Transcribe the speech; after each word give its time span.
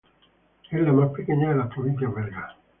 Es 0.71 0.81
la 0.81 0.91
más 0.93 1.11
pequeña 1.11 1.49
de 1.49 1.57
las 1.57 1.67
provincias 1.71 2.11
belgas. 2.11 2.53